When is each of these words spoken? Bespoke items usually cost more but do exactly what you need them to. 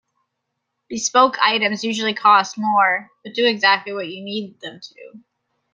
Bespoke 0.89 1.37
items 1.43 1.83
usually 1.83 2.15
cost 2.15 2.57
more 2.57 3.11
but 3.23 3.35
do 3.35 3.45
exactly 3.45 3.93
what 3.93 4.07
you 4.07 4.23
need 4.25 4.59
them 4.59 4.79
to. 4.81 5.19